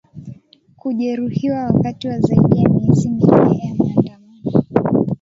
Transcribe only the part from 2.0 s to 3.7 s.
wa zaidi ya miezi minne